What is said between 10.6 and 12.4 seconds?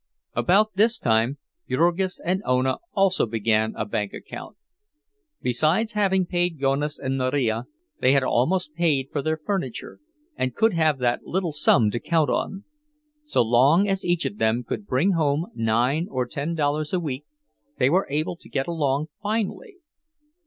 have that little sum to count